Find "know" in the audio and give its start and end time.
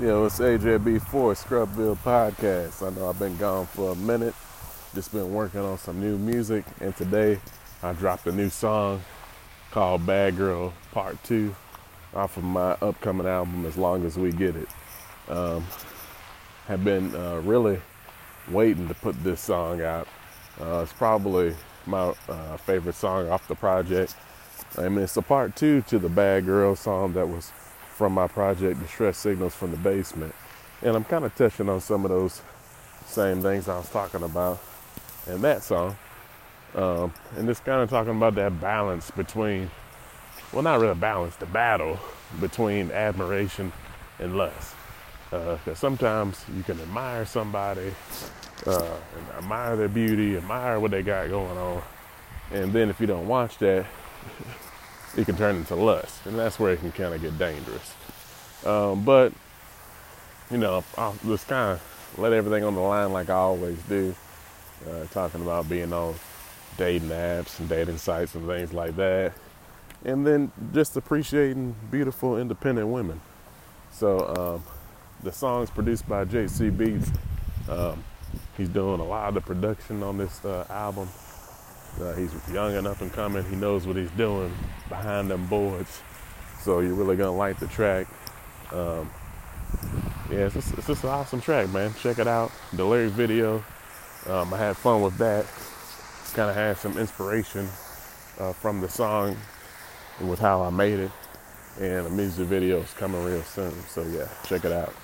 2.98-3.10, 60.58-60.84